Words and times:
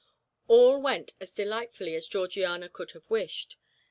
All 0.47 0.81
went 0.81 1.13
as 1.19 1.31
delightfully 1.31 1.93
as 1.93 2.07
Georgiana 2.07 2.69
could 2.69 2.89
have 2.93 3.07
wished. 3.07 3.57